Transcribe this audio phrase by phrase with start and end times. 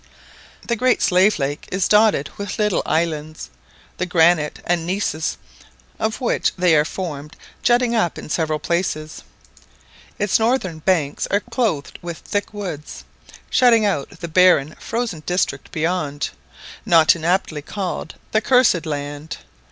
[0.67, 3.51] The Great Slave Lake is dotted with little islands,
[3.97, 5.37] the granite and gneiss
[5.99, 9.23] of which they are formed jutting up in several places.
[10.17, 13.03] Its northern banks are clothed with thick woods,
[13.51, 16.31] shutting out the barren frozen district beyond,
[16.83, 19.37] not inaptly called the "Cursed Land."